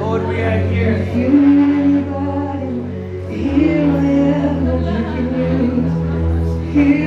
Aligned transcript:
Lord, 0.00 0.26
we 0.26 0.40
are 0.40 0.58
here. 6.72 7.03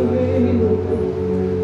reino 0.00 1.61